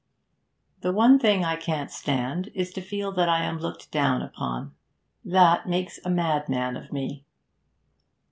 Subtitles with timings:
[0.79, 4.73] The one thing I can't stand is to feel that I am looked down upon.
[5.23, 7.23] That makes a madman of me.'